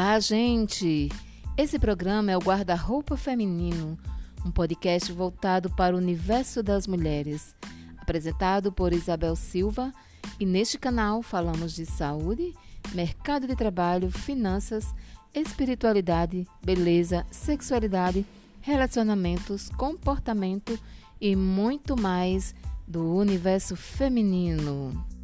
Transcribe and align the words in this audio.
Olá, 0.00 0.20
gente! 0.20 1.08
Esse 1.56 1.76
programa 1.76 2.30
é 2.30 2.36
o 2.36 2.40
Guarda-Roupa 2.40 3.16
Feminino, 3.16 3.98
um 4.46 4.50
podcast 4.52 5.10
voltado 5.10 5.70
para 5.70 5.92
o 5.92 5.98
universo 5.98 6.62
das 6.62 6.86
mulheres, 6.86 7.52
apresentado 8.00 8.70
por 8.70 8.92
Isabel 8.92 9.34
Silva, 9.34 9.92
e 10.38 10.46
neste 10.46 10.78
canal 10.78 11.20
falamos 11.20 11.74
de 11.74 11.84
saúde, 11.84 12.54
mercado 12.94 13.48
de 13.48 13.56
trabalho, 13.56 14.08
finanças, 14.08 14.86
espiritualidade, 15.34 16.46
beleza, 16.64 17.26
sexualidade, 17.28 18.24
relacionamentos, 18.60 19.68
comportamento 19.70 20.78
e 21.20 21.34
muito 21.34 22.00
mais 22.00 22.54
do 22.86 23.16
universo 23.16 23.74
feminino. 23.74 25.17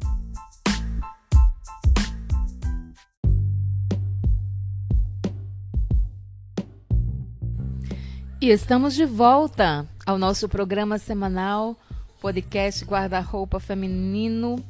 E 8.45 8.51
estamos 8.51 8.93
de 8.93 9.05
volta 9.05 9.87
ao 10.05 10.19
nosso 10.19 10.47
programa 10.47 10.99
semanal, 10.99 11.75
podcast 12.21 12.85
Guarda-Roupa 12.85 13.59
Feminino. 13.59 14.63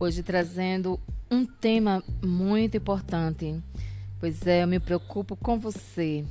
Hoje 0.00 0.22
trazendo 0.22 0.98
um 1.30 1.44
tema 1.44 2.02
muito 2.24 2.78
importante. 2.78 3.62
Pois 4.18 4.46
é, 4.46 4.62
eu 4.62 4.66
me 4.66 4.80
preocupo 4.80 5.36
com 5.36 5.58
você. 5.58 6.24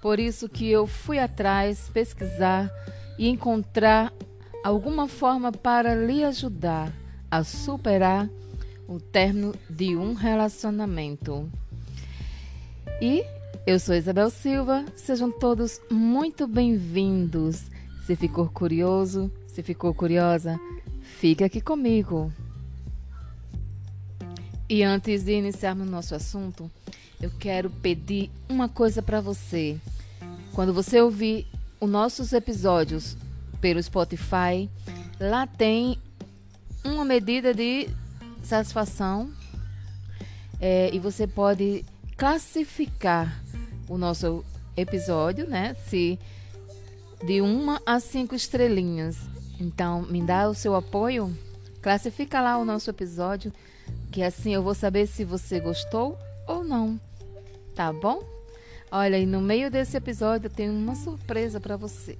Por 0.00 0.18
isso 0.18 0.48
que 0.48 0.70
eu 0.70 0.86
fui 0.86 1.18
atrás 1.18 1.90
pesquisar 1.92 2.70
e 3.18 3.28
encontrar 3.28 4.10
alguma 4.64 5.08
forma 5.08 5.52
para 5.52 5.94
lhe 5.94 6.24
ajudar 6.24 6.90
a 7.30 7.44
superar 7.44 8.30
o 8.88 8.98
término 8.98 9.54
de 9.68 9.94
um 9.94 10.14
relacionamento. 10.14 11.46
E 12.98 13.22
eu 13.68 13.78
sou 13.78 13.94
Isabel 13.94 14.30
Silva, 14.30 14.82
sejam 14.96 15.30
todos 15.30 15.78
muito 15.90 16.46
bem-vindos. 16.46 17.64
Se 18.06 18.16
ficou 18.16 18.48
curioso, 18.48 19.30
se 19.46 19.62
ficou 19.62 19.92
curiosa, 19.92 20.58
fique 21.02 21.44
aqui 21.44 21.60
comigo. 21.60 22.32
E 24.70 24.82
antes 24.82 25.24
de 25.24 25.32
iniciarmos 25.32 25.86
nosso 25.86 26.14
assunto, 26.14 26.70
eu 27.20 27.30
quero 27.38 27.68
pedir 27.68 28.30
uma 28.48 28.70
coisa 28.70 29.02
para 29.02 29.20
você. 29.20 29.78
Quando 30.54 30.72
você 30.72 31.02
ouvir 31.02 31.46
os 31.78 31.90
nossos 31.90 32.32
episódios 32.32 33.18
pelo 33.60 33.82
Spotify, 33.82 34.66
lá 35.20 35.46
tem 35.46 35.98
uma 36.82 37.04
medida 37.04 37.52
de 37.52 37.86
satisfação 38.42 39.30
é, 40.58 40.88
e 40.90 40.98
você 40.98 41.26
pode 41.26 41.84
classificar 42.16 43.44
o 43.88 43.98
nosso 43.98 44.44
episódio, 44.76 45.48
né? 45.48 45.74
Se 45.86 46.18
de 47.24 47.40
uma 47.40 47.80
a 47.84 47.98
cinco 48.00 48.34
estrelinhas. 48.34 49.16
Então, 49.60 50.02
me 50.02 50.22
dá 50.22 50.48
o 50.48 50.54
seu 50.54 50.74
apoio, 50.74 51.36
classifica 51.82 52.40
lá 52.40 52.58
o 52.58 52.64
nosso 52.64 52.88
episódio, 52.90 53.52
que 54.12 54.22
assim 54.22 54.54
eu 54.54 54.62
vou 54.62 54.74
saber 54.74 55.06
se 55.06 55.24
você 55.24 55.58
gostou 55.58 56.16
ou 56.46 56.62
não. 56.62 57.00
Tá 57.74 57.92
bom? 57.92 58.22
Olha, 58.90 59.18
e 59.18 59.26
no 59.26 59.40
meio 59.40 59.70
desse 59.70 59.96
episódio 59.96 60.46
eu 60.46 60.50
tenho 60.50 60.72
uma 60.72 60.94
surpresa 60.94 61.60
para 61.60 61.76
você. 61.76 62.16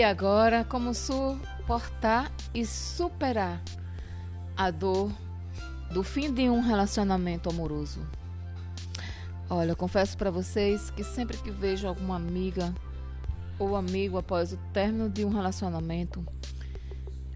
E 0.00 0.02
agora, 0.02 0.64
como 0.64 0.94
suportar 0.94 2.32
e 2.54 2.64
superar 2.64 3.62
a 4.56 4.70
dor 4.70 5.12
do 5.92 6.02
fim 6.02 6.32
de 6.32 6.48
um 6.48 6.62
relacionamento 6.62 7.50
amoroso? 7.50 8.00
Olha, 9.50 9.72
eu 9.72 9.76
confesso 9.76 10.16
para 10.16 10.30
vocês 10.30 10.90
que 10.90 11.04
sempre 11.04 11.36
que 11.36 11.50
vejo 11.50 11.86
alguma 11.86 12.16
amiga 12.16 12.74
ou 13.58 13.76
amigo 13.76 14.16
após 14.16 14.54
o 14.54 14.56
término 14.72 15.10
de 15.10 15.22
um 15.22 15.28
relacionamento, 15.28 16.26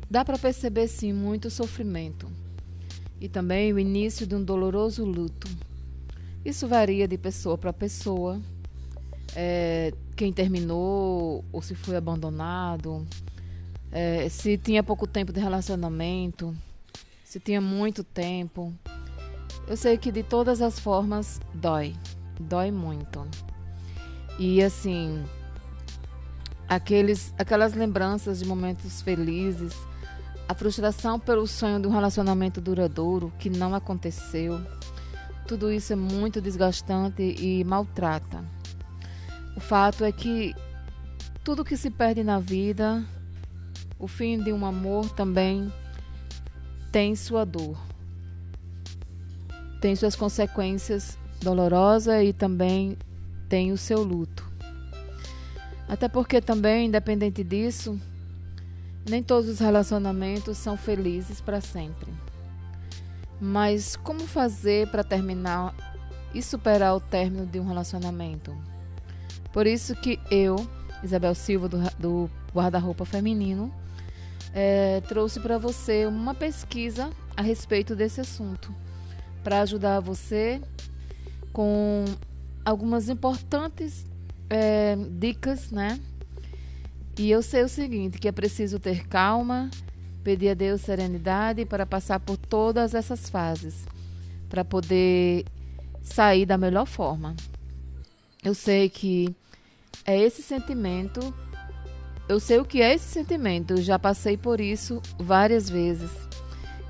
dá 0.09 0.25
para 0.25 0.39
perceber 0.39 0.89
sim 0.89 1.13
muito 1.13 1.51
sofrimento 1.51 2.33
e 3.21 3.29
também 3.29 3.75
o 3.75 3.79
início 3.79 4.27
de 4.27 4.35
um 4.35 4.43
doloroso 4.43 5.05
luto. 5.05 5.51
Isso 6.43 6.67
varia 6.67 7.07
de 7.07 7.19
pessoa 7.19 7.59
para 7.59 7.75
pessoa. 7.75 8.41
É, 9.35 9.93
quem 10.17 10.33
terminou 10.33 11.45
ou 11.53 11.61
se 11.61 11.75
foi 11.75 11.97
abandonado, 11.97 13.07
é, 13.91 14.29
se 14.29 14.57
tinha 14.57 14.83
pouco 14.83 15.07
tempo 15.07 15.33
de 15.33 15.41
relacionamento, 15.41 16.55
se 17.25 17.41
tinha 17.41 17.61
muito 17.61 18.05
tempo. 18.05 18.73
Eu 19.67 19.77
sei 19.77 19.97
que 19.97 20.13
de 20.13 20.23
todas 20.23 20.61
as 20.61 20.79
formas 20.79 21.41
dói, 21.53 21.95
dói 22.39 22.71
muito. 22.71 23.27
E 24.39 24.63
assim, 24.63 25.25
aqueles, 26.69 27.33
aquelas 27.39 27.75
lembranças 27.75 28.41
de 28.41 28.47
momentos 28.47 29.01
felizes, 29.01 29.75
a 30.49 30.55
frustração 30.55 31.19
pelo 31.19 31.47
sonho 31.47 31.81
de 31.81 31.87
um 31.87 31.91
relacionamento 31.91 32.61
duradouro 32.61 33.33
que 33.39 33.49
não 33.49 33.75
aconteceu, 33.75 34.61
tudo 35.47 35.73
isso 35.73 35.93
é 35.93 35.97
muito 35.97 36.41
desgastante 36.41 37.23
e 37.23 37.65
maltrata. 37.65 38.45
O 39.57 39.61
fato 39.61 40.05
é 40.05 40.11
que 40.11 40.55
tudo 41.45 41.65
que 41.65 41.77
se 41.77 41.91
perde 41.91 42.25
na 42.25 42.39
vida, 42.39 43.05
o 43.99 44.09
fim 44.09 44.43
de 44.43 44.53
um 44.53 44.65
amor 44.67 45.11
também 45.11 45.73
tem 46.91 47.15
sua 47.15 47.45
dor. 47.45 47.79
Tem 49.81 49.95
suas 49.95 50.17
consequências 50.17 51.19
dolorosas 51.41 52.25
e 52.25 52.33
também 52.33 52.97
tem 53.49 53.73
o 53.73 53.77
seu 53.77 54.03
luto. 54.03 54.51
Até 55.87 56.09
porque 56.09 56.41
também, 56.41 56.87
independente 56.87 57.45
disso, 57.45 58.01
nem 59.09 59.23
todos 59.23 59.49
os 59.49 59.59
relacionamentos 59.59 60.57
são 60.57 60.77
felizes 60.77 61.41
para 61.41 61.61
sempre. 61.61 62.13
Mas 63.41 63.97
como 63.97 64.27
fazer 64.27 64.89
para 64.89 65.05
terminar 65.05 65.75
e 66.33 66.43
superar 66.43 66.97
o 66.97 67.01
término 67.01 67.45
de 67.47 67.61
um 67.61 67.67
relacionamento? 67.67 68.57
Por 69.55 69.69
isso 69.69 69.95
que 69.95 70.19
eu, 70.33 70.57
Isabel 71.05 71.33
Silva, 71.33 71.69
do, 71.69 71.79
do 71.97 72.31
Guarda-Roupa 72.53 73.05
Feminino, 73.05 73.73
é, 74.53 75.01
trouxe 75.03 75.39
para 75.39 75.59
você 75.59 76.07
uma 76.07 76.35
pesquisa 76.35 77.09
a 77.37 77.41
respeito 77.41 77.95
desse 77.95 78.21
assunto, 78.21 78.75
para 79.45 79.61
ajudar 79.61 80.01
você 80.01 80.61
com 81.53 82.05
algumas 82.65 83.09
importantes 83.09 84.05
é, 84.51 84.97
dicas, 84.97 85.71
né? 85.71 86.01
E 87.17 87.31
eu 87.31 87.41
sei 87.41 87.63
o 87.63 87.69
seguinte, 87.69 88.19
que 88.19 88.27
é 88.27 88.33
preciso 88.33 88.81
ter 88.81 89.07
calma, 89.07 89.71
pedir 90.25 90.49
a 90.49 90.55
Deus 90.55 90.81
serenidade 90.81 91.65
para 91.65 91.87
passar 91.87 92.19
por 92.19 92.37
todas 92.37 92.93
essas 92.93 93.31
fases, 93.31 93.87
para 94.49 94.65
poder 94.65 95.45
sair 96.03 96.45
da 96.45 96.59
melhor 96.59 96.87
forma. 96.87 97.37
Eu 98.43 98.53
sei 98.53 98.91
que 98.91 99.33
é 100.05 100.19
esse 100.19 100.43
sentimento. 100.43 101.35
Eu 102.29 102.41
sei 102.41 102.59
o 102.59 102.65
que 102.65 102.81
é 102.81 102.95
esse 102.95 103.07
sentimento, 103.07 103.81
já 103.81 103.99
passei 103.99 104.37
por 104.37 104.61
isso 104.61 105.01
várias 105.19 105.69
vezes. 105.69 106.11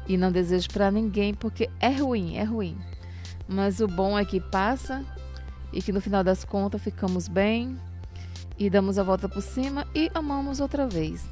E 0.07 0.17
não 0.17 0.31
desejo 0.31 0.69
para 0.71 0.91
ninguém 0.91 1.35
porque 1.35 1.69
é 1.81 1.91
ruim, 1.91 2.37
é 2.37 2.45
ruim. 2.45 2.79
Mas 3.49 3.81
o 3.81 3.89
bom 3.89 4.19
é 4.19 4.25
que 4.25 4.41
passa 4.41 5.05
e 5.73 5.83
que 5.83 5.93
no 5.93 6.01
final 6.01 6.23
das 6.23 6.45
contas 6.45 6.83
ficamos 6.83 7.27
bem 7.27 7.79
e 8.59 8.71
damos 8.71 8.99
a 8.99 9.03
volta 9.03 9.29
por 9.29 9.43
cima 9.43 9.87
e 9.95 10.11
amamos 10.15 10.61
outra 10.61 10.87
vez. 10.87 11.29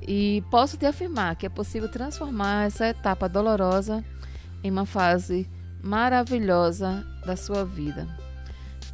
E 0.00 0.42
posso 0.50 0.76
te 0.76 0.86
afirmar 0.86 1.36
que 1.36 1.46
é 1.46 1.48
possível 1.48 1.90
transformar 1.90 2.66
essa 2.66 2.88
etapa 2.88 3.28
dolorosa 3.28 4.04
em 4.62 4.70
uma 4.70 4.86
fase 4.86 5.48
maravilhosa 5.82 7.04
da 7.26 7.36
sua 7.36 7.64
vida 7.64 8.23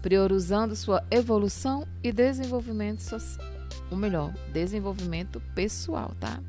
priorizando 0.03 0.75
sua 0.75 1.05
evolução 1.11 1.87
e 2.03 2.13
desenvolvimento 2.13 3.01
social. 3.01 3.47
O 3.91 3.97
melhor, 3.97 4.33
desenvolvimento 4.53 5.41
pessoal, 5.55 6.13
tá? 6.19 6.41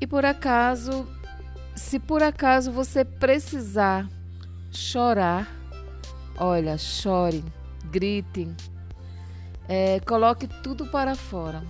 E 0.00 0.06
por 0.06 0.24
acaso, 0.24 1.06
se 1.74 1.98
por 1.98 2.22
acaso 2.22 2.72
você 2.72 3.04
precisar 3.04 4.08
chorar, 4.70 5.48
olha, 6.38 6.78
chore, 6.78 7.44
grite, 7.90 8.48
é, 9.68 10.00
coloque 10.00 10.46
tudo 10.46 10.86
para 10.86 11.14
fora. 11.14 11.62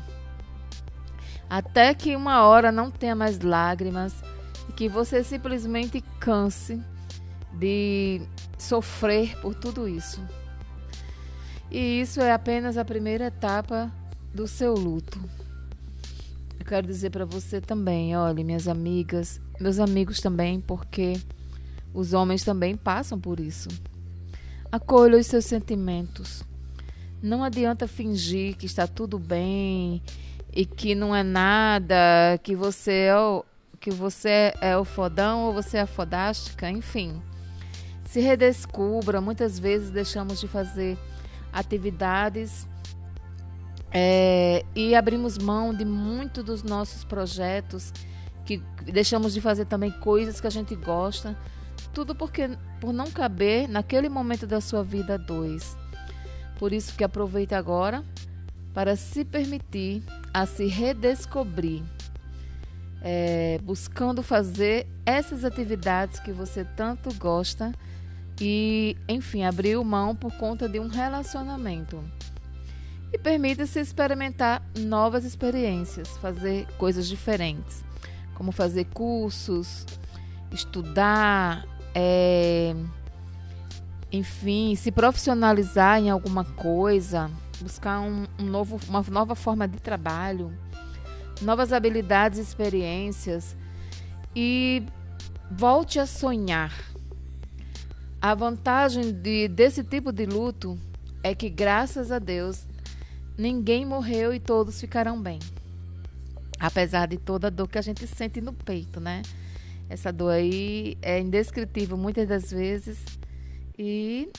Até 1.48 1.92
que 1.92 2.14
uma 2.14 2.44
hora 2.44 2.70
não 2.70 2.90
tenha 2.90 3.16
mais 3.16 3.40
lágrimas 3.40 4.22
e 4.68 4.72
que 4.72 4.88
você 4.88 5.24
simplesmente 5.24 6.00
canse 6.20 6.80
de 7.52 8.22
sofrer 8.62 9.36
por 9.40 9.54
tudo 9.54 9.88
isso. 9.88 10.20
E 11.70 12.00
isso 12.00 12.20
é 12.20 12.32
apenas 12.32 12.76
a 12.76 12.84
primeira 12.84 13.26
etapa 13.26 13.90
do 14.34 14.46
seu 14.46 14.74
luto. 14.74 15.20
Eu 16.58 16.66
quero 16.66 16.86
dizer 16.86 17.10
para 17.10 17.24
você 17.24 17.60
também, 17.60 18.16
olhe, 18.16 18.44
minhas 18.44 18.68
amigas, 18.68 19.40
meus 19.60 19.78
amigos 19.78 20.20
também, 20.20 20.60
porque 20.60 21.14
os 21.94 22.12
homens 22.12 22.44
também 22.44 22.76
passam 22.76 23.18
por 23.18 23.40
isso. 23.40 23.68
Acolha 24.70 25.18
os 25.18 25.26
seus 25.26 25.44
sentimentos. 25.44 26.42
Não 27.22 27.42
adianta 27.42 27.86
fingir 27.88 28.56
que 28.56 28.66
está 28.66 28.86
tudo 28.86 29.18
bem 29.18 30.02
e 30.52 30.64
que 30.64 30.94
não 30.94 31.14
é 31.14 31.22
nada, 31.22 32.38
que 32.42 32.54
você 32.56 33.06
é 33.08 33.16
o, 33.18 33.44
que 33.78 33.90
você 33.90 34.52
é 34.60 34.76
o 34.76 34.84
fodão 34.84 35.44
ou 35.44 35.52
você 35.52 35.78
é 35.78 35.82
a 35.82 35.86
fodástica, 35.86 36.70
enfim. 36.70 37.20
Se 38.10 38.18
redescubra, 38.18 39.20
muitas 39.20 39.56
vezes 39.56 39.88
deixamos 39.88 40.40
de 40.40 40.48
fazer 40.48 40.98
atividades 41.52 42.66
é, 43.92 44.64
e 44.74 44.96
abrimos 44.96 45.38
mão 45.38 45.72
de 45.72 45.84
muito 45.84 46.42
dos 46.42 46.64
nossos 46.64 47.04
projetos, 47.04 47.92
que 48.44 48.60
deixamos 48.84 49.32
de 49.32 49.40
fazer 49.40 49.64
também 49.66 49.92
coisas 49.92 50.40
que 50.40 50.46
a 50.48 50.50
gente 50.50 50.74
gosta, 50.74 51.38
tudo 51.94 52.12
porque 52.12 52.50
por 52.80 52.92
não 52.92 53.08
caber 53.12 53.68
naquele 53.68 54.08
momento 54.08 54.44
da 54.44 54.60
sua 54.60 54.82
vida 54.82 55.16
dois. 55.16 55.76
Por 56.58 56.72
isso 56.72 56.96
que 56.96 57.04
aproveite 57.04 57.54
agora 57.54 58.04
para 58.74 58.96
se 58.96 59.24
permitir 59.24 60.02
a 60.34 60.46
se 60.46 60.66
redescobrir, 60.66 61.84
é, 63.02 63.60
buscando 63.62 64.20
fazer 64.20 64.88
essas 65.06 65.44
atividades 65.44 66.18
que 66.18 66.32
você 66.32 66.64
tanto 66.64 67.14
gosta 67.14 67.72
e, 68.40 68.96
enfim, 69.08 69.44
abriu 69.44 69.84
mão 69.84 70.14
por 70.14 70.32
conta 70.32 70.68
de 70.68 70.80
um 70.80 70.88
relacionamento. 70.88 72.02
E 73.12 73.18
permita-se 73.18 73.80
experimentar 73.80 74.62
novas 74.78 75.24
experiências, 75.24 76.16
fazer 76.18 76.66
coisas 76.78 77.08
diferentes, 77.08 77.84
como 78.34 78.52
fazer 78.52 78.86
cursos, 78.86 79.84
estudar, 80.52 81.66
é, 81.94 82.74
enfim, 84.12 84.74
se 84.74 84.90
profissionalizar 84.90 85.98
em 85.98 86.08
alguma 86.08 86.44
coisa, 86.44 87.30
buscar 87.60 88.00
um, 88.00 88.26
um 88.38 88.44
novo, 88.44 88.80
uma 88.88 89.02
nova 89.10 89.34
forma 89.34 89.68
de 89.68 89.78
trabalho, 89.78 90.52
novas 91.42 91.72
habilidades 91.72 92.38
e 92.38 92.42
experiências 92.42 93.56
e 94.34 94.82
volte 95.50 95.98
a 95.98 96.06
sonhar. 96.06 96.89
A 98.22 98.34
vantagem 98.34 99.12
de, 99.12 99.48
desse 99.48 99.82
tipo 99.82 100.12
de 100.12 100.26
luto 100.26 100.78
é 101.22 101.34
que, 101.34 101.48
graças 101.48 102.12
a 102.12 102.18
Deus, 102.18 102.66
ninguém 103.38 103.86
morreu 103.86 104.34
e 104.34 104.38
todos 104.38 104.78
ficarão 104.78 105.20
bem. 105.22 105.38
Apesar 106.58 107.06
de 107.06 107.16
toda 107.16 107.46
a 107.46 107.50
dor 107.50 107.66
que 107.66 107.78
a 107.78 107.82
gente 107.82 108.06
sente 108.06 108.38
no 108.42 108.52
peito, 108.52 109.00
né? 109.00 109.22
Essa 109.88 110.12
dor 110.12 110.32
aí 110.32 110.98
é 111.00 111.18
indescritível 111.18 111.96
muitas 111.96 112.28
das 112.28 112.50
vezes 112.50 112.98
e 113.78 114.30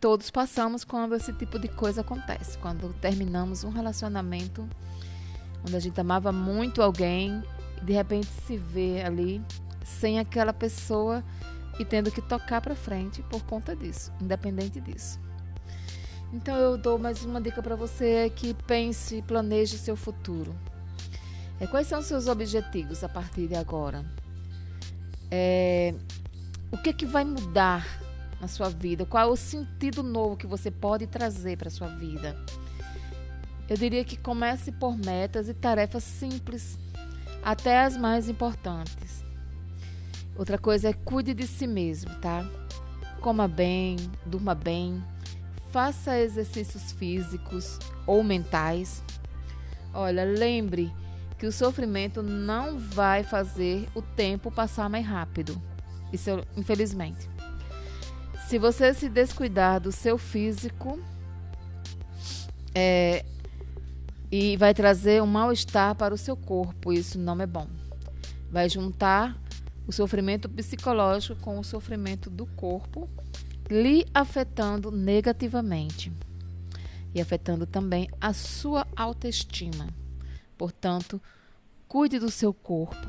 todos 0.00 0.28
passamos 0.28 0.82
quando 0.82 1.14
esse 1.14 1.32
tipo 1.32 1.56
de 1.56 1.68
coisa 1.68 2.00
acontece. 2.00 2.58
Quando 2.58 2.92
terminamos 2.94 3.62
um 3.62 3.70
relacionamento 3.70 4.68
onde 5.62 5.76
a 5.76 5.80
gente 5.80 6.00
amava 6.00 6.32
muito 6.32 6.82
alguém 6.82 7.40
e 7.80 7.84
de 7.84 7.92
repente 7.92 8.26
se 8.44 8.56
vê 8.56 9.02
ali 9.02 9.40
sem 9.84 10.18
aquela 10.18 10.52
pessoa 10.52 11.22
e 11.78 11.84
tendo 11.84 12.10
que 12.10 12.22
tocar 12.22 12.60
para 12.60 12.74
frente 12.74 13.22
por 13.22 13.42
conta 13.44 13.74
disso, 13.74 14.12
independente 14.20 14.80
disso. 14.80 15.20
Então 16.32 16.56
eu 16.56 16.76
dou 16.76 16.98
mais 16.98 17.24
uma 17.24 17.40
dica 17.40 17.62
para 17.62 17.76
você 17.76 18.26
é 18.26 18.28
que 18.28 18.54
pense 18.54 19.16
e 19.18 19.22
planeje 19.22 19.78
seu 19.78 19.96
futuro. 19.96 20.54
É, 21.60 21.66
quais 21.66 21.86
são 21.86 22.02
seus 22.02 22.26
objetivos 22.26 23.04
a 23.04 23.08
partir 23.08 23.46
de 23.46 23.54
agora? 23.54 24.04
É, 25.30 25.94
o 26.72 26.76
que, 26.76 26.92
que 26.92 27.06
vai 27.06 27.24
mudar 27.24 27.86
na 28.40 28.48
sua 28.48 28.68
vida? 28.68 29.06
Qual 29.06 29.22
é 29.22 29.30
o 29.30 29.36
sentido 29.36 30.02
novo 30.02 30.36
que 30.36 30.46
você 30.46 30.70
pode 30.70 31.06
trazer 31.06 31.56
para 31.56 31.70
sua 31.70 31.88
vida? 31.88 32.36
Eu 33.68 33.76
diria 33.76 34.04
que 34.04 34.16
comece 34.16 34.72
por 34.72 34.96
metas 34.96 35.48
e 35.48 35.54
tarefas 35.54 36.04
simples, 36.04 36.78
até 37.42 37.80
as 37.84 37.96
mais 37.96 38.28
importantes. 38.28 39.23
Outra 40.36 40.58
coisa 40.58 40.88
é 40.88 40.92
cuide 40.92 41.32
de 41.32 41.46
si 41.46 41.66
mesmo, 41.66 42.14
tá? 42.16 42.48
Coma 43.20 43.46
bem, 43.46 43.96
durma 44.26 44.54
bem, 44.54 45.02
faça 45.70 46.18
exercícios 46.18 46.92
físicos 46.92 47.78
ou 48.06 48.22
mentais. 48.22 49.02
Olha, 49.92 50.24
lembre 50.24 50.92
que 51.38 51.46
o 51.46 51.52
sofrimento 51.52 52.22
não 52.22 52.78
vai 52.78 53.22
fazer 53.22 53.88
o 53.94 54.02
tempo 54.02 54.50
passar 54.50 54.88
mais 54.90 55.06
rápido. 55.06 55.60
Isso, 56.12 56.30
infelizmente. 56.56 57.28
Se 58.48 58.58
você 58.58 58.92
se 58.92 59.08
descuidar 59.08 59.80
do 59.80 59.90
seu 59.90 60.18
físico, 60.18 60.98
é, 62.74 63.24
e 64.30 64.56
vai 64.56 64.74
trazer 64.74 65.22
um 65.22 65.26
mal-estar 65.26 65.94
para 65.94 66.12
o 66.12 66.18
seu 66.18 66.36
corpo, 66.36 66.92
isso 66.92 67.18
não 67.18 67.40
é 67.40 67.46
bom. 67.46 67.68
Vai 68.50 68.68
juntar 68.68 69.36
o 69.86 69.92
sofrimento 69.92 70.48
psicológico 70.48 71.40
com 71.40 71.58
o 71.58 71.64
sofrimento 71.64 72.30
do 72.30 72.46
corpo, 72.46 73.08
lhe 73.70 74.06
afetando 74.12 74.90
negativamente 74.90 76.12
e 77.14 77.20
afetando 77.20 77.66
também 77.66 78.08
a 78.20 78.32
sua 78.32 78.86
autoestima. 78.96 79.88
Portanto, 80.58 81.20
cuide 81.86 82.18
do 82.18 82.30
seu 82.30 82.52
corpo, 82.52 83.06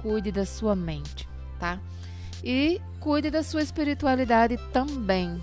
cuide 0.00 0.32
da 0.32 0.46
sua 0.46 0.74
mente, 0.74 1.28
tá? 1.58 1.80
E 2.42 2.80
cuide 3.00 3.30
da 3.30 3.42
sua 3.42 3.62
espiritualidade 3.62 4.56
também. 4.72 5.42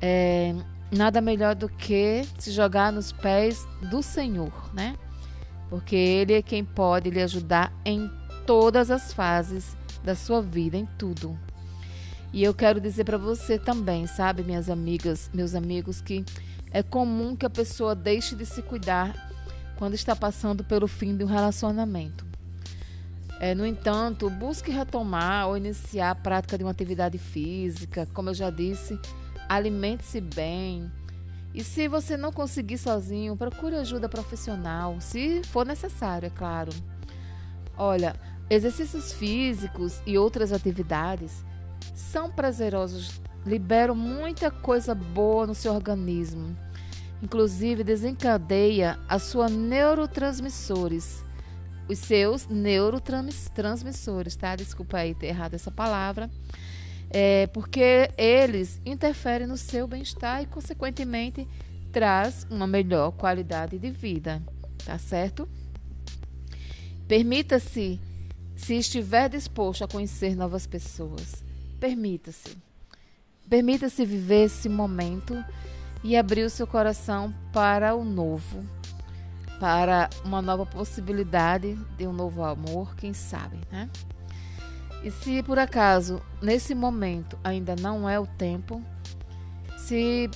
É, 0.00 0.54
nada 0.90 1.20
melhor 1.20 1.54
do 1.54 1.68
que 1.68 2.22
se 2.38 2.52
jogar 2.52 2.92
nos 2.92 3.12
pés 3.12 3.66
do 3.90 4.02
Senhor, 4.02 4.52
né? 4.72 4.96
Porque 5.68 5.96
Ele 5.96 6.34
é 6.34 6.42
quem 6.42 6.64
pode 6.64 7.10
lhe 7.10 7.20
ajudar 7.20 7.72
em 7.84 8.10
todas 8.48 8.90
as 8.90 9.12
fases 9.12 9.76
da 10.02 10.14
sua 10.14 10.40
vida, 10.40 10.74
em 10.74 10.86
tudo. 10.96 11.38
E 12.32 12.42
eu 12.42 12.54
quero 12.54 12.80
dizer 12.80 13.04
para 13.04 13.18
você 13.18 13.58
também, 13.58 14.06
sabe, 14.06 14.42
minhas 14.42 14.70
amigas, 14.70 15.30
meus 15.34 15.54
amigos, 15.54 16.00
que 16.00 16.24
é 16.70 16.82
comum 16.82 17.36
que 17.36 17.44
a 17.44 17.50
pessoa 17.50 17.94
deixe 17.94 18.34
de 18.34 18.46
se 18.46 18.62
cuidar 18.62 19.30
quando 19.76 19.92
está 19.92 20.16
passando 20.16 20.64
pelo 20.64 20.88
fim 20.88 21.14
de 21.14 21.24
um 21.24 21.26
relacionamento. 21.26 22.24
É, 23.38 23.54
no 23.54 23.66
entanto, 23.66 24.30
busque 24.30 24.70
retomar 24.70 25.48
ou 25.48 25.56
iniciar 25.58 26.12
a 26.12 26.14
prática 26.14 26.56
de 26.56 26.64
uma 26.64 26.70
atividade 26.70 27.18
física. 27.18 28.08
Como 28.14 28.30
eu 28.30 28.34
já 28.34 28.48
disse, 28.48 28.98
alimente-se 29.46 30.22
bem. 30.22 30.90
E 31.52 31.62
se 31.62 31.86
você 31.86 32.16
não 32.16 32.32
conseguir 32.32 32.78
sozinho, 32.78 33.36
procure 33.36 33.76
ajuda 33.76 34.08
profissional, 34.08 34.98
se 35.02 35.42
for 35.44 35.66
necessário, 35.66 36.28
é 36.28 36.30
claro. 36.30 36.72
Olha, 37.76 38.16
exercícios 38.50 39.12
físicos 39.12 40.00
e 40.06 40.16
outras 40.16 40.52
atividades 40.52 41.44
são 41.94 42.30
prazerosos, 42.30 43.20
liberam 43.44 43.94
muita 43.94 44.50
coisa 44.50 44.94
boa 44.94 45.46
no 45.46 45.54
seu 45.54 45.72
organismo 45.72 46.56
inclusive 47.22 47.84
desencadeia 47.84 48.98
a 49.08 49.18
sua 49.18 49.48
neurotransmissores, 49.48 51.24
os 51.88 51.98
seus 51.98 52.46
neurotransmissores, 52.46 54.36
tá? 54.36 54.54
Desculpa 54.56 54.98
aí 54.98 55.14
ter 55.14 55.28
errado 55.28 55.54
essa 55.54 55.70
palavra. 55.70 56.30
É, 57.10 57.46
porque 57.48 58.10
eles 58.18 58.80
interferem 58.84 59.46
no 59.46 59.56
seu 59.56 59.86
bem-estar 59.86 60.42
e, 60.42 60.46
consequentemente, 60.46 61.48
traz 61.90 62.46
uma 62.50 62.66
melhor 62.66 63.12
qualidade 63.12 63.78
de 63.78 63.90
vida, 63.90 64.42
tá 64.84 64.98
certo? 64.98 65.48
Permita-se, 67.08 67.98
se 68.58 68.74
estiver 68.74 69.30
disposto 69.30 69.84
a 69.84 69.88
conhecer 69.88 70.36
novas 70.36 70.66
pessoas, 70.66 71.42
permita-se. 71.80 72.58
Permita-se 73.48 74.04
viver 74.04 74.44
esse 74.44 74.68
momento 74.68 75.42
e 76.04 76.16
abrir 76.16 76.42
o 76.42 76.50
seu 76.50 76.66
coração 76.66 77.32
para 77.52 77.94
o 77.94 78.04
novo, 78.04 78.62
para 79.58 80.10
uma 80.24 80.42
nova 80.42 80.66
possibilidade 80.66 81.78
de 81.96 82.06
um 82.06 82.12
novo 82.12 82.44
amor, 82.44 82.94
quem 82.96 83.14
sabe, 83.14 83.58
né? 83.70 83.88
E 85.02 85.10
se 85.10 85.42
por 85.44 85.58
acaso 85.58 86.20
nesse 86.42 86.74
momento 86.74 87.38
ainda 87.42 87.74
não 87.76 88.08
é 88.08 88.18
o 88.18 88.26
tempo, 88.26 88.82
se 89.78 90.28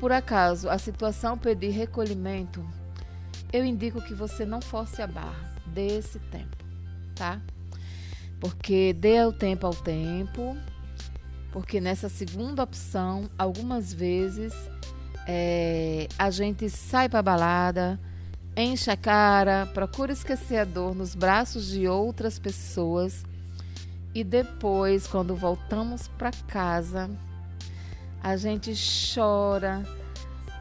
por 0.00 0.10
acaso 0.10 0.68
a 0.68 0.78
situação 0.78 1.38
pedir 1.38 1.70
recolhimento, 1.70 2.66
eu 3.52 3.64
indico 3.64 4.00
que 4.00 4.14
você 4.14 4.44
não 4.44 4.62
force 4.62 5.00
a 5.00 5.06
barra, 5.06 5.54
dê 5.66 5.98
esse 5.98 6.18
tempo, 6.18 6.56
tá? 7.14 7.40
Porque 8.46 8.92
dê 8.92 9.24
o 9.24 9.32
tempo 9.32 9.66
ao 9.66 9.74
tempo, 9.74 10.56
porque 11.50 11.80
nessa 11.80 12.08
segunda 12.08 12.62
opção, 12.62 13.28
algumas 13.36 13.92
vezes 13.92 14.54
é, 15.26 16.06
a 16.16 16.30
gente 16.30 16.70
sai 16.70 17.08
para 17.08 17.20
balada, 17.22 17.98
enche 18.56 18.88
a 18.88 18.96
cara, 18.96 19.66
procura 19.74 20.12
esquecer 20.12 20.58
a 20.58 20.64
dor 20.64 20.94
nos 20.94 21.16
braços 21.16 21.66
de 21.66 21.88
outras 21.88 22.38
pessoas 22.38 23.24
e 24.14 24.22
depois, 24.22 25.08
quando 25.08 25.34
voltamos 25.34 26.06
para 26.06 26.30
casa, 26.46 27.10
a 28.22 28.36
gente 28.36 28.72
chora. 29.12 29.82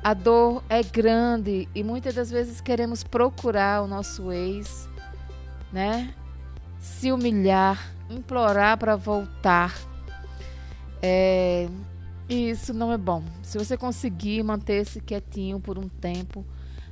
A 0.04 0.16
dor 0.16 0.64
é 0.70 0.82
grande 0.82 1.70
e 1.76 1.84
muitas 1.84 2.16
das 2.16 2.32
vezes 2.32 2.60
queremos 2.62 3.04
procurar 3.04 3.84
o 3.84 3.88
nosso 3.88 4.32
ex, 4.32 4.90
né? 5.72 6.16
Se 6.86 7.12
humilhar, 7.12 7.92
implorar 8.10 8.78
para 8.78 8.96
voltar. 8.96 9.76
É, 11.02 11.68
e 12.30 12.52
isso 12.52 12.74
não 12.74 12.92
é 12.92 12.98
bom. 12.98 13.24
Se 13.42 13.58
você 13.58 13.76
conseguir 13.76 14.44
manter-se 14.44 15.02
quietinho 15.02 15.60
por 15.60 15.80
um 15.80 15.90
tempo, 15.90 16.46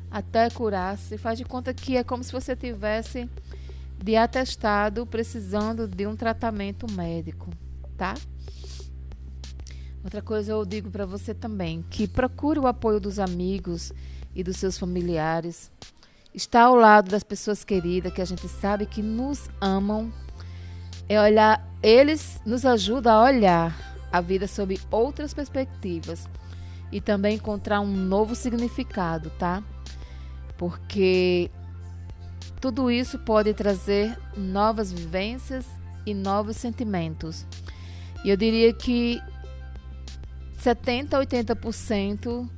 até 0.10 0.50
curar-se, 0.50 1.18
faz 1.18 1.38
de 1.38 1.46
conta 1.46 1.74
que 1.74 1.96
é 1.96 2.04
como 2.04 2.24
se 2.24 2.32
você 2.32 2.56
tivesse 2.56 3.30
de 4.04 4.16
atestado 4.16 5.06
precisando 5.06 5.88
de 5.88 6.08
um 6.08 6.16
tratamento 6.16 6.92
médico, 6.92 7.50
tá? 7.96 8.16
Outra 10.04 10.24
coisa 10.24 10.52
eu 10.52 10.66
digo 10.66 10.90
para 10.90 11.06
você 11.06 11.36
também, 11.36 11.86
que 11.90 12.08
procure 12.08 12.60
o 12.60 12.68
apoio 12.68 13.00
dos 13.00 13.20
amigos 13.20 13.94
e 14.36 14.44
dos 14.44 14.58
seus 14.58 14.78
familiares. 14.78 15.72
Estar 16.34 16.64
ao 16.64 16.76
lado 16.76 17.12
das 17.12 17.24
pessoas 17.24 17.64
queridas 17.64 18.12
que 18.12 18.22
a 18.22 18.26
gente 18.26 18.48
sabe 18.48 18.86
que 18.86 19.02
nos 19.02 19.50
amam. 19.62 20.12
É 21.08 21.22
olhar, 21.22 21.64
eles 21.82 22.42
nos 22.46 22.66
ajudam 22.66 23.14
a 23.14 23.24
olhar 23.24 23.98
a 24.12 24.20
vida 24.22 24.48
sob 24.48 24.80
outras 24.90 25.34
perspectivas 25.34 26.28
e 26.92 27.02
também 27.02 27.36
encontrar 27.36 27.82
um 27.82 27.88
novo 27.88 28.36
significado, 28.36 29.30
tá? 29.32 29.64
Porque 30.58 31.52
tudo 32.62 32.90
isso 32.90 33.20
pode 33.20 33.54
trazer 33.54 34.18
novas 34.38 34.92
vivências 34.92 35.66
e 36.06 36.14
novos 36.14 36.58
sentimentos. 36.58 37.46
E 38.24 38.30
eu 38.30 38.38
diria 38.38 38.74
que 38.74 39.22
70 40.58 41.18
a 41.18 41.26
80% 41.26 42.50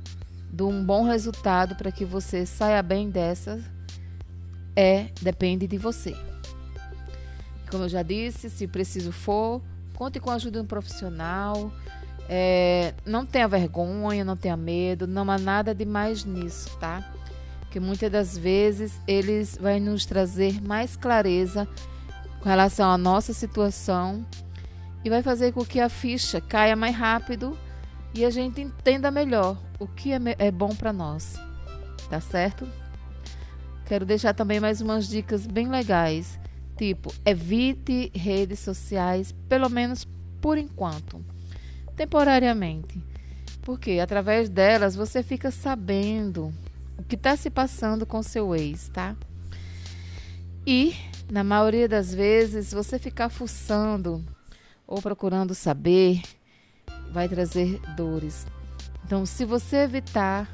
de 0.56 0.62
um 0.62 0.82
bom 0.82 1.04
resultado 1.04 1.74
para 1.74 1.92
que 1.92 2.02
você 2.02 2.46
saia 2.46 2.82
bem 2.82 3.10
dessa 3.10 3.62
é 4.74 5.08
depende 5.20 5.66
de 5.66 5.76
você. 5.76 6.16
Como 7.70 7.84
eu 7.84 7.88
já 7.90 8.02
disse, 8.02 8.48
se 8.48 8.66
preciso 8.66 9.12
for, 9.12 9.60
conte 9.94 10.18
com 10.18 10.30
a 10.30 10.34
ajuda 10.34 10.60
de 10.60 10.64
um 10.64 10.66
profissional. 10.66 11.70
É, 12.26 12.94
não 13.04 13.26
tenha 13.26 13.46
vergonha, 13.46 14.24
não 14.24 14.34
tenha 14.34 14.56
medo, 14.56 15.06
não 15.06 15.30
há 15.30 15.36
nada 15.36 15.74
de 15.74 15.84
mais 15.84 16.24
nisso, 16.24 16.74
tá? 16.78 17.04
que 17.70 17.78
muitas 17.78 18.10
das 18.10 18.38
vezes 18.38 19.02
eles 19.06 19.58
vai 19.60 19.78
nos 19.78 20.06
trazer 20.06 20.62
mais 20.62 20.96
clareza 20.96 21.68
com 22.40 22.48
relação 22.48 22.90
à 22.90 22.96
nossa 22.96 23.34
situação 23.34 24.24
e 25.04 25.10
vai 25.10 25.22
fazer 25.22 25.52
com 25.52 25.62
que 25.62 25.78
a 25.78 25.90
ficha 25.90 26.40
caia 26.40 26.74
mais 26.74 26.96
rápido 26.96 27.58
e 28.14 28.24
a 28.24 28.30
gente 28.30 28.60
entenda 28.60 29.10
melhor 29.10 29.56
o 29.78 29.86
que 29.86 30.12
é, 30.12 30.18
é 30.38 30.50
bom 30.50 30.74
para 30.74 30.92
nós. 30.92 31.34
Tá 32.08 32.20
certo? 32.20 32.66
Quero 33.86 34.04
deixar 34.04 34.34
também 34.34 34.58
mais 34.58 34.80
umas 34.80 35.08
dicas 35.08 35.46
bem 35.46 35.68
legais, 35.68 36.38
tipo, 36.76 37.12
evite 37.24 38.10
redes 38.14 38.58
sociais, 38.58 39.32
pelo 39.48 39.68
menos 39.68 40.06
por 40.40 40.58
enquanto, 40.58 41.24
temporariamente. 41.94 43.00
Porque 43.62 43.98
através 44.00 44.48
delas 44.48 44.94
você 44.94 45.22
fica 45.22 45.50
sabendo 45.50 46.52
o 46.98 47.02
que 47.02 47.14
está 47.14 47.36
se 47.36 47.50
passando 47.50 48.06
com 48.06 48.22
seu 48.22 48.54
ex, 48.54 48.88
tá? 48.88 49.16
E, 50.66 50.94
na 51.30 51.44
maioria 51.44 51.88
das 51.88 52.12
vezes, 52.12 52.72
você 52.72 52.98
ficar 52.98 53.28
fuçando 53.28 54.24
ou 54.86 55.00
procurando 55.00 55.54
saber 55.54 56.22
vai 57.12 57.28
trazer 57.28 57.80
dores. 57.96 58.46
Então, 59.04 59.24
se 59.24 59.44
você 59.44 59.76
evitar, 59.76 60.48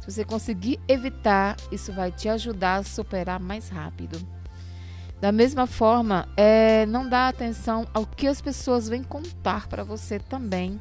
se 0.00 0.10
você 0.10 0.24
conseguir 0.24 0.80
evitar, 0.88 1.56
isso 1.70 1.92
vai 1.92 2.10
te 2.10 2.28
ajudar 2.28 2.76
a 2.76 2.82
superar 2.82 3.38
mais 3.38 3.68
rápido. 3.68 4.18
Da 5.20 5.30
mesma 5.30 5.68
forma, 5.68 6.28
é, 6.36 6.84
não 6.86 7.08
dá 7.08 7.28
atenção 7.28 7.86
ao 7.94 8.04
que 8.04 8.26
as 8.26 8.40
pessoas 8.40 8.88
vêm 8.88 9.04
contar 9.04 9.68
para 9.68 9.84
você 9.84 10.18
também 10.18 10.80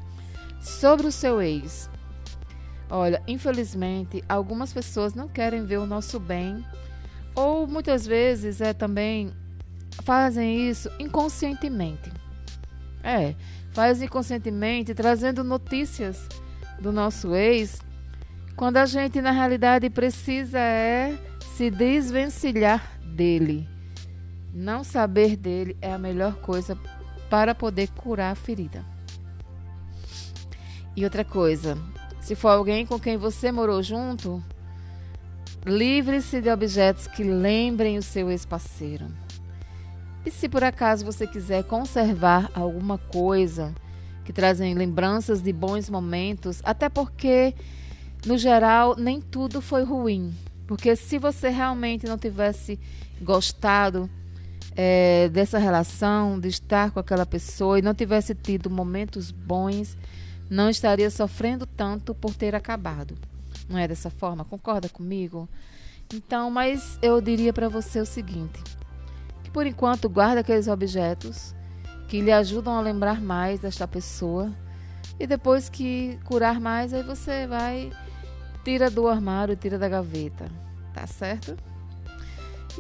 sobre 0.59 1.05
o 1.05 1.11
seu 1.11 1.39
ex. 1.39 1.89
Olha, 2.89 3.21
infelizmente, 3.27 4.23
algumas 4.27 4.73
pessoas 4.73 5.13
não 5.13 5.27
querem 5.27 5.63
ver 5.63 5.77
o 5.77 5.85
nosso 5.85 6.19
bem, 6.19 6.65
ou 7.35 7.67
muitas 7.67 8.05
vezes 8.05 8.61
é 8.61 8.73
também 8.73 9.31
fazem 10.03 10.67
isso 10.67 10.89
inconscientemente. 10.99 12.20
É, 13.03 13.36
faz 13.72 14.01
inconscientemente 14.01 14.93
trazendo 14.93 15.43
notícias 15.43 16.27
do 16.79 16.91
nosso 16.91 17.36
ex, 17.36 17.81
quando 18.55 18.77
a 18.77 18.86
gente 18.86 19.22
na 19.22 19.31
realidade 19.31 19.89
precisa 19.89 20.60
é 20.60 21.17
se 21.55 21.70
desvencilhar 21.70 23.00
dele. 23.03 23.67
Não 24.53 24.84
saber 24.84 25.36
dele 25.36 25.77
é 25.81 25.93
a 25.93 25.98
melhor 25.98 26.36
coisa 26.36 26.77
para 27.29 27.55
poder 27.55 27.89
curar 27.89 28.31
a 28.31 28.36
ferida. 28.36 28.84
E 30.96 31.03
outra 31.03 31.24
coisa, 31.24 31.77
se 32.20 32.36
for 32.36 32.50
alguém 32.50 32.86
com 32.86 33.00
quem 33.00 33.17
você 33.17 33.51
morou 33.51 33.81
junto, 33.81 34.43
livre-se 35.65 36.41
de 36.41 36.50
objetos 36.50 37.08
que 37.08 37.24
lembrem 37.24 37.98
o 37.98 38.03
seu 38.03 38.29
ex-parceiro. 38.29 39.05
E 40.25 40.29
se 40.31 40.47
por 40.47 40.63
acaso 40.63 41.03
você 41.03 41.25
quiser 41.25 41.63
conservar 41.63 42.51
alguma 42.53 42.97
coisa 42.97 43.73
que 44.23 44.31
trazem 44.31 44.73
lembranças 44.75 45.41
de 45.41 45.51
bons 45.51 45.89
momentos, 45.89 46.61
até 46.63 46.89
porque 46.89 47.55
no 48.25 48.37
geral 48.37 48.95
nem 48.95 49.19
tudo 49.19 49.61
foi 49.61 49.83
ruim, 49.83 50.33
porque 50.67 50.95
se 50.95 51.17
você 51.17 51.49
realmente 51.49 52.05
não 52.05 52.17
tivesse 52.17 52.79
gostado 53.19 54.09
é, 54.75 55.27
dessa 55.29 55.57
relação, 55.57 56.39
de 56.39 56.47
estar 56.47 56.91
com 56.91 56.99
aquela 56.99 57.25
pessoa 57.25 57.79
e 57.79 57.81
não 57.81 57.93
tivesse 57.93 58.35
tido 58.35 58.69
momentos 58.69 59.31
bons, 59.31 59.97
não 60.49 60.69
estaria 60.69 61.09
sofrendo 61.09 61.65
tanto 61.65 62.13
por 62.13 62.35
ter 62.35 62.55
acabado. 62.55 63.17
Não 63.67 63.77
é 63.77 63.87
dessa 63.87 64.09
forma? 64.09 64.45
Concorda 64.45 64.87
comigo? 64.87 65.49
Então, 66.13 66.51
mas 66.51 66.99
eu 67.01 67.21
diria 67.21 67.53
para 67.53 67.69
você 67.69 67.99
o 67.99 68.05
seguinte: 68.05 68.61
por 69.51 69.65
enquanto 69.65 70.10
guarde 70.10 70.39
aqueles 70.39 70.67
objetos 70.67 71.53
que 72.08 72.22
lhe 72.22 72.31
ajudam 72.31 72.77
a 72.77 72.81
lembrar 72.81 73.22
mais 73.22 73.62
desta 73.62 73.88
pessoa. 73.88 74.51
E 75.20 75.25
depois 75.25 75.70
que 75.70 76.20
curar 76.25 76.60
mais, 76.60 76.93
aí 76.93 77.03
você 77.03 77.48
vai 77.48 77.91
tira 78.63 78.89
do 78.89 79.08
armário, 79.08 79.55
tira 79.55 79.77
da 79.77 79.89
gaveta, 79.89 80.51
tá 80.93 81.08
certo? 81.08 81.58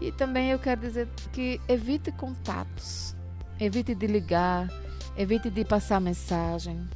E 0.01 0.11
também 0.11 0.51
eu 0.51 0.59
quero 0.59 0.81
dizer 0.81 1.07
que 1.31 1.59
evite 1.67 2.11
contatos, 2.11 3.15
evite 3.59 3.93
de 3.95 4.07
ligar, 4.07 4.69
evite 5.17 5.49
de 5.49 5.65
passar 5.65 5.99
mensagem. 5.99 6.87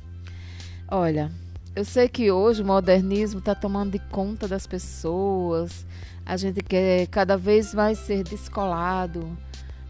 Olha, 0.90 1.32
eu 1.76 1.84
sei 1.84 2.08
que 2.08 2.32
hoje 2.32 2.62
o 2.62 2.66
modernismo 2.66 3.40
está 3.40 3.56
tomando 3.56 3.92
de 3.92 4.00
conta 4.00 4.48
das 4.48 4.66
pessoas, 4.66 5.86
a 6.26 6.38
gente 6.38 6.62
quer 6.62 7.08
cada 7.08 7.38
vez 7.38 7.74
mais 7.74 8.00
ser 8.00 8.24
descolado, 8.24 9.38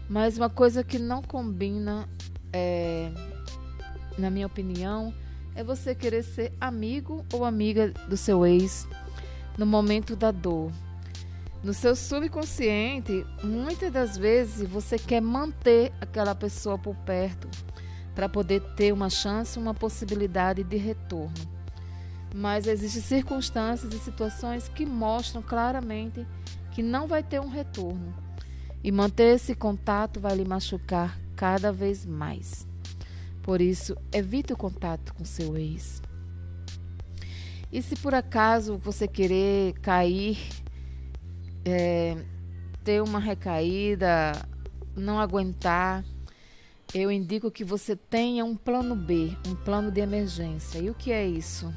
mas 0.08 0.36
uma 0.36 0.48
coisa 0.48 0.84
que 0.84 0.98
não 0.98 1.22
combina, 1.22 2.08
é, 2.52 3.10
na 4.16 4.30
minha 4.30 4.46
opinião, 4.46 5.12
é 5.54 5.64
você 5.64 5.94
querer 5.94 6.22
ser 6.22 6.52
amigo 6.60 7.24
ou 7.32 7.44
amiga 7.44 7.90
do 8.08 8.16
seu 8.16 8.46
ex 8.46 8.86
no 9.56 9.66
momento 9.66 10.14
da 10.14 10.30
dor. 10.30 10.70
No 11.64 11.74
seu 11.74 11.96
subconsciente, 11.96 13.26
muitas 13.42 13.92
das 13.92 14.16
vezes 14.16 14.68
você 14.68 14.98
quer 14.98 15.20
manter 15.20 15.92
aquela 16.00 16.34
pessoa 16.34 16.78
por 16.78 16.94
perto 16.94 17.48
para 18.14 18.28
poder 18.28 18.60
ter 18.76 18.92
uma 18.92 19.10
chance, 19.10 19.58
uma 19.58 19.74
possibilidade 19.74 20.62
de 20.62 20.76
retorno. 20.76 21.34
Mas 22.34 22.66
existem 22.66 23.02
circunstâncias 23.02 23.92
e 23.92 23.98
situações 23.98 24.68
que 24.68 24.86
mostram 24.86 25.42
claramente 25.42 26.26
que 26.72 26.82
não 26.82 27.06
vai 27.06 27.22
ter 27.22 27.40
um 27.40 27.48
retorno. 27.48 28.25
E 28.86 28.92
manter 28.92 29.34
esse 29.34 29.52
contato 29.52 30.20
vai 30.20 30.36
lhe 30.36 30.44
machucar 30.44 31.18
cada 31.34 31.72
vez 31.72 32.06
mais. 32.06 32.68
Por 33.42 33.60
isso, 33.60 33.96
evite 34.12 34.52
o 34.52 34.56
contato 34.56 35.12
com 35.12 35.24
seu 35.24 35.56
ex. 35.56 36.00
E 37.72 37.82
se 37.82 37.96
por 37.96 38.14
acaso 38.14 38.78
você 38.78 39.08
querer 39.08 39.72
cair, 39.80 40.38
é, 41.64 42.16
ter 42.84 43.02
uma 43.02 43.18
recaída, 43.18 44.30
não 44.94 45.18
aguentar, 45.18 46.04
eu 46.94 47.10
indico 47.10 47.50
que 47.50 47.64
você 47.64 47.96
tenha 47.96 48.44
um 48.44 48.54
plano 48.54 48.94
B, 48.94 49.36
um 49.48 49.56
plano 49.56 49.90
de 49.90 50.00
emergência. 50.00 50.78
E 50.78 50.88
o 50.88 50.94
que 50.94 51.10
é 51.10 51.26
isso? 51.26 51.74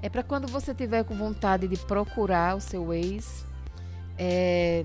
É 0.00 0.08
para 0.08 0.22
quando 0.22 0.46
você 0.46 0.72
tiver 0.72 1.02
com 1.02 1.16
vontade 1.16 1.66
de 1.66 1.76
procurar 1.76 2.56
o 2.56 2.60
seu 2.60 2.94
ex 2.94 3.44
É, 4.16 4.84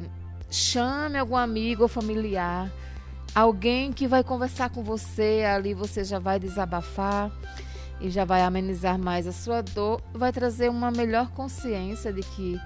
chame 0.52 1.18
algum 1.18 1.38
amigo 1.38 1.84
ou 1.84 1.88
familiar, 1.88 2.70
alguém 3.34 3.94
que 3.94 4.08
vai 4.08 4.24
conversar 4.24 4.70
com 4.70 4.84
você, 4.84 5.44
ali 5.46 5.74
você 5.74 6.04
já 6.04 6.20
vai 6.20 6.40
desabafar 6.40 7.32
e 8.02 8.10
já 8.10 8.26
vai 8.26 8.42
amenizar 8.42 9.00
mais 9.00 9.26
a 9.26 9.32
sua 9.32 9.62
dor, 9.62 10.02
vai 10.14 10.34
trazer 10.34 10.70
uma 10.70 10.92
melhor 10.92 11.30
consciência 11.32 12.12
de 12.12 12.22
que 12.22 12.60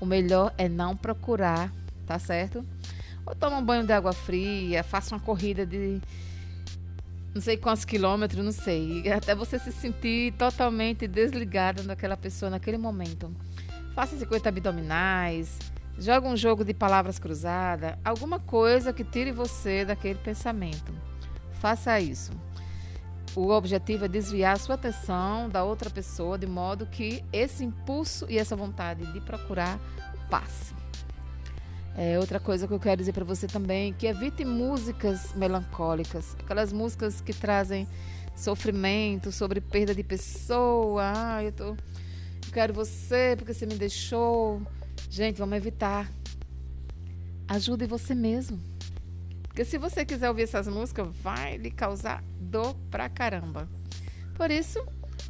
o 0.00 0.06
melhor 0.06 0.52
é 0.58 0.68
não 0.68 0.96
procurar, 0.96 1.72
tá 2.06 2.18
certo? 2.18 2.64
Ou 3.24 3.34
toma 3.34 3.58
um 3.58 3.64
banho 3.64 3.86
de 3.86 3.92
água 3.92 4.12
fria, 4.12 4.82
faça 4.82 5.14
uma 5.14 5.20
corrida 5.20 5.64
de 5.64 6.00
não 7.32 7.40
sei 7.40 7.56
quantos 7.56 7.84
quilômetros, 7.84 8.44
não 8.44 8.50
sei, 8.50 9.08
até 9.12 9.36
você 9.36 9.56
se 9.58 9.70
sentir 9.70 10.32
totalmente 10.32 11.06
desligada 11.06 11.82
daquela 11.84 12.16
pessoa 12.16 12.50
naquele 12.50 12.76
momento. 12.78 13.30
Faça 13.94 14.16
50 14.16 14.48
abdominais, 14.48 15.58
joga 16.00 16.26
um 16.26 16.36
jogo 16.36 16.64
de 16.64 16.72
palavras 16.72 17.18
cruzadas, 17.18 17.94
alguma 18.02 18.40
coisa 18.40 18.92
que 18.92 19.04
tire 19.04 19.30
você 19.30 19.84
daquele 19.84 20.18
pensamento. 20.18 20.92
Faça 21.60 22.00
isso. 22.00 22.32
O 23.36 23.50
objetivo 23.50 24.06
é 24.06 24.08
desviar 24.08 24.54
a 24.56 24.58
sua 24.58 24.74
atenção 24.74 25.48
da 25.48 25.62
outra 25.62 25.88
pessoa 25.90 26.36
de 26.36 26.46
modo 26.46 26.86
que 26.86 27.22
esse 27.32 27.62
impulso 27.62 28.26
e 28.28 28.38
essa 28.38 28.56
vontade 28.56 29.06
de 29.12 29.20
procurar 29.20 29.78
passe. 30.28 30.74
É, 31.96 32.18
outra 32.18 32.40
coisa 32.40 32.66
que 32.66 32.72
eu 32.72 32.80
quero 32.80 32.96
dizer 32.96 33.12
para 33.12 33.24
você 33.24 33.46
também, 33.46 33.92
que 33.92 34.06
evite 34.06 34.44
músicas 34.44 35.34
melancólicas, 35.34 36.34
aquelas 36.40 36.72
músicas 36.72 37.20
que 37.20 37.32
trazem 37.32 37.86
sofrimento, 38.34 39.30
sobre 39.30 39.60
perda 39.60 39.94
de 39.94 40.02
pessoa. 40.02 41.12
Ah, 41.14 41.44
eu, 41.44 41.52
tô, 41.52 41.64
eu 41.64 41.76
quero 42.52 42.72
você 42.72 43.34
porque 43.36 43.52
você 43.52 43.66
me 43.66 43.74
deixou. 43.74 44.62
Gente, 45.10 45.38
vamos 45.38 45.56
evitar. 45.56 46.08
Ajude 47.48 47.84
você 47.84 48.14
mesmo. 48.14 48.60
Porque 49.42 49.64
se 49.64 49.76
você 49.76 50.04
quiser 50.04 50.28
ouvir 50.28 50.44
essas 50.44 50.68
músicas, 50.68 51.08
vai 51.16 51.56
lhe 51.56 51.68
causar 51.68 52.22
dor 52.40 52.76
pra 52.92 53.08
caramba. 53.08 53.68
Por 54.36 54.52
isso, 54.52 54.78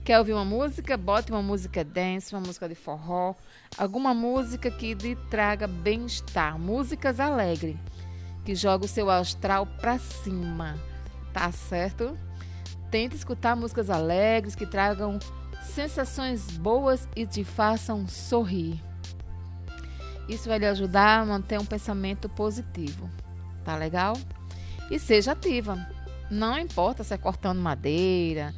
quer 0.04 0.18
ouvir 0.18 0.34
uma 0.34 0.44
música? 0.44 0.98
Bote 0.98 1.32
uma 1.32 1.40
música 1.40 1.82
dance, 1.82 2.34
uma 2.34 2.42
música 2.42 2.68
de 2.68 2.74
forró, 2.74 3.34
alguma 3.78 4.12
música 4.12 4.70
que 4.70 4.92
lhe 4.92 5.16
traga 5.30 5.66
bem-estar, 5.66 6.58
músicas 6.58 7.18
alegres, 7.18 7.78
que 8.44 8.54
joga 8.54 8.84
o 8.84 8.88
seu 8.88 9.08
astral 9.08 9.66
pra 9.80 9.98
cima, 9.98 10.78
tá 11.32 11.50
certo? 11.50 12.18
Tente 12.90 13.16
escutar 13.16 13.56
músicas 13.56 13.88
alegres 13.88 14.54
que 14.54 14.66
tragam 14.66 15.18
sensações 15.62 16.50
boas 16.58 17.08
e 17.16 17.26
te 17.26 17.44
façam 17.44 18.06
sorrir. 18.06 18.89
Isso 20.30 20.48
vai 20.48 20.60
lhe 20.60 20.66
ajudar 20.66 21.20
a 21.20 21.26
manter 21.26 21.58
um 21.58 21.64
pensamento 21.64 22.28
positivo. 22.28 23.10
Tá 23.64 23.76
legal? 23.76 24.16
E 24.88 24.96
seja 24.96 25.32
ativa. 25.32 25.76
Não 26.30 26.56
importa 26.56 27.02
se 27.02 27.12
é 27.12 27.18
cortando 27.18 27.58
madeira, 27.58 28.54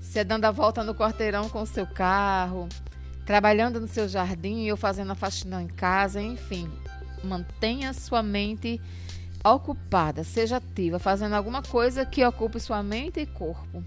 se 0.00 0.18
é 0.18 0.24
dando 0.24 0.46
a 0.46 0.50
volta 0.50 0.82
no 0.82 0.94
quarteirão 0.94 1.50
com 1.50 1.60
o 1.60 1.66
seu 1.66 1.86
carro, 1.86 2.66
trabalhando 3.26 3.78
no 3.78 3.86
seu 3.86 4.08
jardim 4.08 4.70
ou 4.70 4.76
fazendo 4.78 5.12
a 5.12 5.14
faxina 5.14 5.62
em 5.62 5.68
casa, 5.68 6.22
enfim. 6.22 6.72
Mantenha 7.22 7.92
sua 7.92 8.22
mente 8.22 8.80
ocupada, 9.44 10.24
seja 10.24 10.56
ativa, 10.56 10.98
fazendo 10.98 11.34
alguma 11.34 11.62
coisa 11.62 12.06
que 12.06 12.24
ocupe 12.24 12.58
sua 12.58 12.82
mente 12.82 13.20
e 13.20 13.26
corpo. 13.26 13.84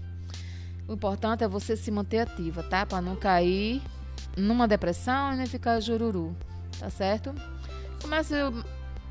O 0.86 0.92
importante 0.92 1.42
é 1.42 1.48
você 1.48 1.76
se 1.76 1.90
manter 1.90 2.20
ativa, 2.20 2.62
tá? 2.62 2.86
Para 2.86 3.00
não 3.00 3.16
cair 3.16 3.82
numa 4.36 4.68
depressão 4.68 5.32
e 5.32 5.36
nem 5.36 5.46
ficar 5.46 5.80
jururu, 5.80 6.36
tá 6.78 6.90
certo? 6.90 7.34
Comece 8.00 8.34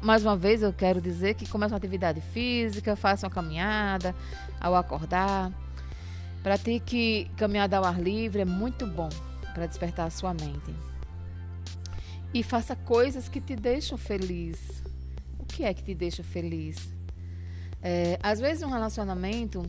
mais 0.03 0.25
uma 0.25 0.35
vez 0.35 0.61
eu 0.61 0.73
quero 0.73 0.99
dizer 0.99 1.33
que 1.33 1.47
comece 1.47 1.73
uma 1.73 1.77
atividade 1.77 2.19
física, 2.19 2.95
faça 2.95 3.25
uma 3.25 3.33
caminhada 3.33 4.13
ao 4.59 4.75
acordar. 4.75 5.51
Pratique 6.43 7.31
caminhada 7.37 7.77
ao 7.77 7.85
ar 7.85 8.01
livre, 8.01 8.41
é 8.41 8.45
muito 8.45 8.85
bom 8.85 9.07
para 9.53 9.65
despertar 9.65 10.07
a 10.07 10.09
sua 10.09 10.33
mente. 10.33 10.75
E 12.33 12.43
faça 12.43 12.75
coisas 12.75 13.29
que 13.29 13.39
te 13.39 13.55
deixam 13.55 13.97
feliz. 13.97 14.83
O 15.39 15.45
que 15.45 15.63
é 15.63 15.73
que 15.73 15.81
te 15.81 15.95
deixa 15.95 16.21
feliz? 16.21 16.91
É, 17.81 18.19
às 18.21 18.41
vezes 18.41 18.61
um 18.61 18.69
relacionamento, 18.69 19.63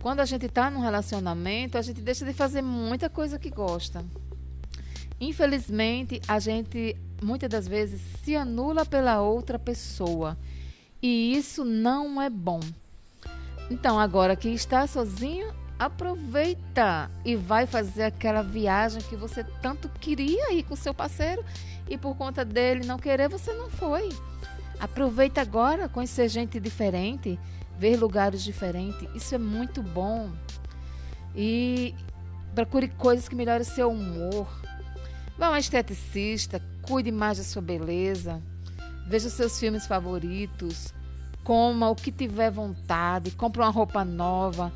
quando 0.00 0.20
a 0.20 0.24
gente 0.24 0.46
está 0.46 0.70
num 0.70 0.80
relacionamento, 0.80 1.76
a 1.76 1.82
gente 1.82 2.00
deixa 2.00 2.24
de 2.24 2.32
fazer 2.32 2.62
muita 2.62 3.10
coisa 3.10 3.38
que 3.38 3.50
gosta. 3.50 4.02
Infelizmente, 5.20 6.20
a 6.28 6.38
gente 6.38 6.96
muitas 7.22 7.48
das 7.48 7.66
vezes 7.66 8.00
se 8.22 8.36
anula 8.36 8.84
pela 8.84 9.20
outra 9.20 9.58
pessoa. 9.58 10.36
E 11.02 11.36
isso 11.36 11.64
não 11.64 12.20
é 12.20 12.30
bom. 12.30 12.60
Então, 13.70 13.98
agora 13.98 14.34
que 14.34 14.48
está 14.48 14.86
sozinho, 14.86 15.52
aproveita 15.78 17.10
e 17.24 17.36
vai 17.36 17.66
fazer 17.66 18.04
aquela 18.04 18.42
viagem 18.42 19.00
que 19.02 19.16
você 19.16 19.44
tanto 19.62 19.88
queria 20.00 20.52
ir 20.52 20.64
com 20.64 20.74
seu 20.74 20.92
parceiro 20.92 21.44
e 21.88 21.96
por 21.96 22.16
conta 22.16 22.44
dele 22.44 22.86
não 22.86 22.98
querer, 22.98 23.28
você 23.28 23.52
não 23.52 23.70
foi. 23.70 24.08
Aproveita 24.80 25.40
agora, 25.40 25.88
conhecer 25.88 26.28
gente 26.28 26.58
diferente, 26.58 27.38
ver 27.78 27.96
lugares 27.96 28.42
diferentes. 28.42 29.08
Isso 29.14 29.34
é 29.34 29.38
muito 29.38 29.82
bom. 29.82 30.30
E 31.34 31.94
procure 32.54 32.88
coisas 32.88 33.28
que 33.28 33.34
melhorem 33.34 33.64
seu 33.64 33.90
humor. 33.90 34.48
Vá 35.38 35.46
a 35.46 35.50
um 35.52 35.56
esteticista, 35.56 36.60
cuide 36.82 37.12
mais 37.12 37.38
da 37.38 37.44
sua 37.44 37.62
beleza. 37.62 38.42
Veja 39.06 39.28
os 39.28 39.34
seus 39.34 39.58
filmes 39.58 39.86
favoritos. 39.86 40.92
Coma 41.44 41.88
o 41.88 41.94
que 41.94 42.10
tiver 42.10 42.50
vontade. 42.50 43.30
Compre 43.30 43.62
uma 43.62 43.70
roupa 43.70 44.04
nova. 44.04 44.72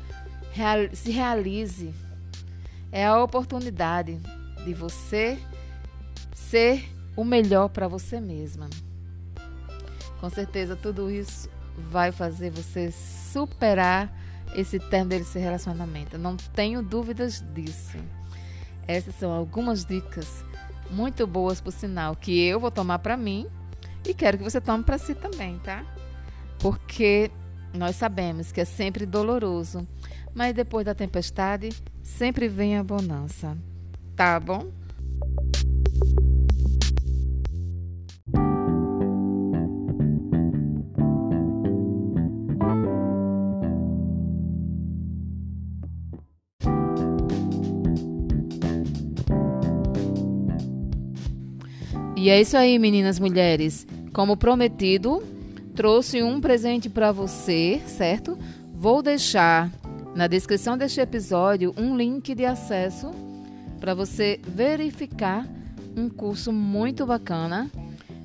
Real, 0.53 0.87
se 0.93 1.11
realize. 1.11 1.93
É 2.93 3.05
a 3.05 3.21
oportunidade 3.21 4.21
de 4.63 4.73
você 4.73 5.37
ser 6.33 6.89
o 7.13 7.25
melhor 7.25 7.67
para 7.67 7.89
você 7.89 8.21
mesma. 8.21 8.69
Com 10.21 10.29
certeza, 10.29 10.77
tudo 10.77 11.11
isso 11.11 11.49
vai 11.77 12.13
fazer 12.13 12.51
você 12.51 12.89
superar 12.89 14.09
esse 14.55 14.79
termo 14.79 15.09
desse 15.09 15.37
relacionamento. 15.39 16.17
Não 16.17 16.37
tenho 16.37 16.81
dúvidas 16.81 17.43
disso. 17.53 17.97
Essas 18.87 19.15
são 19.15 19.31
algumas 19.31 19.83
dicas 19.83 20.45
muito 20.89 21.25
boas 21.25 21.59
por 21.61 21.71
sinal 21.71 22.15
que 22.15 22.45
eu 22.45 22.59
vou 22.59 22.71
tomar 22.71 22.99
para 22.99 23.17
mim 23.17 23.47
e 24.07 24.13
quero 24.13 24.37
que 24.37 24.43
você 24.43 24.59
tome 24.59 24.83
para 24.83 24.97
si 24.97 25.15
também, 25.15 25.59
tá? 25.59 25.85
Porque 26.59 27.31
nós 27.73 27.95
sabemos 27.95 28.51
que 28.51 28.61
é 28.61 28.65
sempre 28.65 29.05
doloroso, 29.05 29.87
mas 30.33 30.53
depois 30.53 30.85
da 30.85 30.93
tempestade 30.93 31.69
sempre 32.01 32.47
vem 32.47 32.77
a 32.77 32.83
bonança. 32.83 33.57
Tá 34.15 34.39
bom? 34.39 34.71
E 52.23 52.29
é 52.29 52.39
isso 52.39 52.55
aí, 52.55 52.79
meninas 52.79 53.19
mulheres. 53.19 53.85
Como 54.13 54.37
prometido, 54.37 55.21
trouxe 55.75 56.23
um 56.23 56.39
presente 56.39 56.89
para 56.89 57.11
você, 57.11 57.81
certo? 57.85 58.39
Vou 58.73 59.01
deixar 59.01 59.69
na 60.15 60.25
descrição 60.25 60.77
deste 60.77 61.01
episódio 61.01 61.73
um 61.75 61.97
link 61.97 62.33
de 62.33 62.45
acesso 62.45 63.11
para 63.77 63.93
você 63.93 64.39
verificar 64.47 65.45
um 65.97 66.07
curso 66.07 66.53
muito 66.53 67.05
bacana 67.05 67.69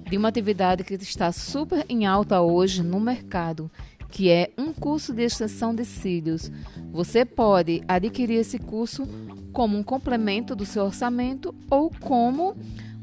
de 0.09 0.17
uma 0.17 0.29
atividade 0.29 0.85
que 0.85 0.95
está 0.95 1.33
super 1.33 1.85
em 1.89 2.07
alta 2.07 2.41
hoje 2.41 2.85
no 2.85 3.01
mercado, 3.01 3.69
que 4.13 4.31
é 4.31 4.53
um 4.57 4.73
curso 4.73 5.13
de 5.13 5.25
extensão 5.25 5.75
de 5.75 5.85
cílios. 5.85 6.53
Você 6.93 7.25
pode 7.25 7.83
adquirir 7.89 8.37
esse 8.37 8.61
curso 8.61 9.09
como 9.53 9.77
um 9.77 9.83
complemento 9.83 10.55
do 10.55 10.65
seu 10.65 10.85
orçamento 10.85 11.53
ou 11.69 11.91
como 11.99 12.55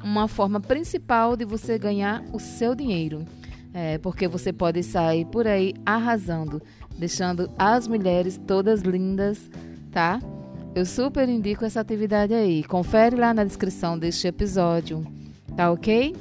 uma 0.06 0.28
forma 0.28 0.60
principal 0.60 1.36
de 1.36 1.44
você 1.44 1.80
ganhar 1.80 2.24
o 2.32 2.39
seu 2.39 2.76
dinheiro. 2.76 3.26
É, 3.74 3.98
porque 3.98 4.28
você 4.28 4.54
pode 4.54 4.82
sair 4.84 5.26
por 5.26 5.48
aí 5.48 5.74
arrasando, 5.86 6.62
deixando 6.98 7.50
as 7.58 7.88
mulheres 7.88 8.39
todas 8.48 8.82
lindas, 8.82 9.50
tá? 9.91 10.22
Eu 10.74 10.86
super 10.86 11.28
indico 11.28 11.65
essa 11.65 11.82
atividade 11.82 12.34
aí. 12.34 12.63
Confere 12.63 13.15
lá 13.15 13.34
na 13.34 13.44
descrição 13.44 13.98
deste 13.98 14.28
episódio, 14.28 15.06
tá 15.58 15.72
ok? 15.72 16.15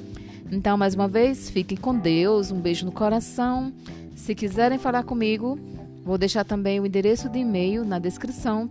Então, 0.51 0.77
mais 0.77 0.95
uma 0.95 1.07
vez, 1.07 1.51
fiquem 1.51 1.77
com 1.77 1.97
Deus, 1.97 2.51
um 2.51 2.61
beijo 2.61 2.87
no 2.87 2.93
coração. 2.93 3.73
Se 4.17 4.35
quiserem 4.35 4.79
falar 4.79 5.05
comigo, 5.05 5.59
vou 6.03 6.17
deixar 6.17 6.45
também 6.45 6.81
o 6.81 6.87
endereço 6.87 7.29
de 7.29 7.39
e-mail 7.39 7.85
na 7.85 7.99
descrição 7.99 8.69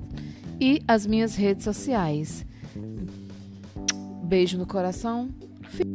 e 0.60 0.82
as 0.88 1.06
minhas 1.06 1.36
redes 1.36 1.64
sociais. 1.64 2.46
Beijo 4.24 4.58
no 4.58 4.66
coração, 4.66 5.30
filho. 5.70 5.94